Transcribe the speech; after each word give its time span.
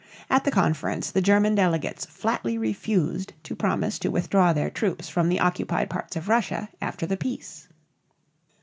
At 0.31 0.45
the 0.45 0.49
conference 0.49 1.11
the 1.11 1.21
German 1.21 1.53
delegates 1.53 2.07
flatly 2.07 2.57
refused 2.57 3.33
to 3.43 3.55
promise 3.55 3.99
to 3.99 4.09
withdraw 4.09 4.51
their 4.51 4.71
troops 4.71 5.07
from 5.09 5.29
the 5.29 5.39
occupied 5.39 5.91
parts 5.91 6.15
of 6.15 6.27
Russia 6.27 6.69
after 6.81 7.05
the 7.05 7.17
peace. 7.17 7.67